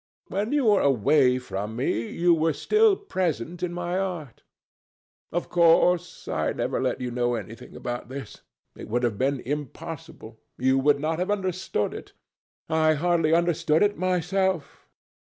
[0.29, 4.41] When you were away from me, you were still present in my art....
[5.31, 8.41] Of course, I never let you know anything about this.
[8.75, 10.39] It would have been impossible.
[10.57, 12.13] You would not have understood it.
[12.67, 14.87] I hardly understood it myself.